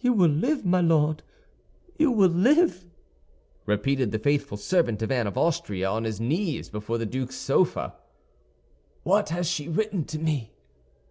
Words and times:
"You 0.00 0.12
will 0.12 0.28
live, 0.28 0.66
my 0.66 0.82
Lord, 0.82 1.22
you 1.96 2.10
will 2.10 2.28
live!" 2.28 2.84
repeated 3.64 4.12
the 4.12 4.18
faithful 4.18 4.58
servant 4.58 5.00
of 5.00 5.10
Anne 5.10 5.26
of 5.26 5.38
Austria, 5.38 5.88
on 5.88 6.04
his 6.04 6.20
knees 6.20 6.68
before 6.68 6.98
the 6.98 7.06
duke's 7.06 7.36
sofa. 7.36 7.94
"What 9.02 9.30
has 9.30 9.48
she 9.48 9.66
written 9.66 10.04
to 10.04 10.18
me?" 10.18 10.52